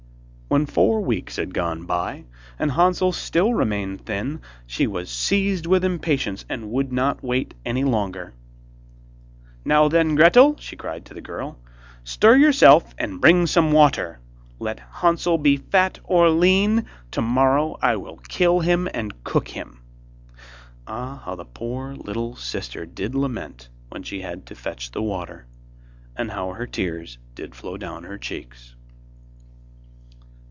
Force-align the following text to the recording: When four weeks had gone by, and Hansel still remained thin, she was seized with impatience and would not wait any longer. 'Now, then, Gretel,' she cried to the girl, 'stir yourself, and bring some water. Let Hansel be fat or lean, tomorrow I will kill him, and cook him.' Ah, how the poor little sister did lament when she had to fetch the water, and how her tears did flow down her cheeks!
When 0.47 0.65
four 0.65 0.99
weeks 0.99 1.37
had 1.37 1.53
gone 1.53 1.85
by, 1.85 2.25
and 2.59 2.71
Hansel 2.71 3.13
still 3.13 3.53
remained 3.53 4.05
thin, 4.05 4.41
she 4.67 4.85
was 4.85 5.09
seized 5.09 5.65
with 5.65 5.85
impatience 5.85 6.43
and 6.49 6.69
would 6.71 6.91
not 6.91 7.23
wait 7.23 7.53
any 7.65 7.85
longer. 7.85 8.33
'Now, 9.63 9.87
then, 9.87 10.13
Gretel,' 10.13 10.57
she 10.59 10.75
cried 10.75 11.05
to 11.05 11.13
the 11.13 11.21
girl, 11.21 11.57
'stir 12.03 12.35
yourself, 12.35 12.93
and 12.97 13.21
bring 13.21 13.47
some 13.47 13.71
water. 13.71 14.19
Let 14.59 14.81
Hansel 14.91 15.37
be 15.37 15.55
fat 15.55 16.01
or 16.03 16.29
lean, 16.29 16.83
tomorrow 17.11 17.77
I 17.81 17.95
will 17.95 18.17
kill 18.17 18.59
him, 18.59 18.89
and 18.93 19.23
cook 19.23 19.47
him.' 19.47 19.79
Ah, 20.85 21.21
how 21.23 21.35
the 21.35 21.45
poor 21.45 21.95
little 21.95 22.35
sister 22.35 22.85
did 22.85 23.15
lament 23.15 23.69
when 23.87 24.03
she 24.03 24.19
had 24.19 24.45
to 24.47 24.55
fetch 24.55 24.91
the 24.91 25.01
water, 25.01 25.45
and 26.17 26.29
how 26.31 26.49
her 26.51 26.67
tears 26.67 27.19
did 27.35 27.55
flow 27.55 27.77
down 27.77 28.03
her 28.03 28.17
cheeks! 28.17 28.75